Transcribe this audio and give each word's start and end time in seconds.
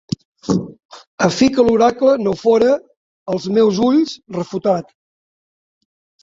A 1.25 1.27
fi 1.35 1.49
que 1.57 1.65
l'oracle 1.67 2.13
no 2.27 2.33
fóra, 2.39 2.71
als 3.35 3.47
meus 3.59 3.83
ulls, 3.89 4.15
refutat. 4.39 4.91